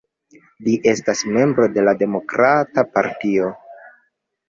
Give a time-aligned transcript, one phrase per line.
[0.67, 3.55] Li estas membro de la Demokrata Partio.